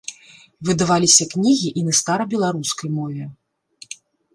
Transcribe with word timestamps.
Выдаваліся 0.69 1.27
кнігі 1.35 1.69
і 1.79 1.85
на 1.91 1.95
старабеларускай 2.01 2.89
мове. 2.99 3.33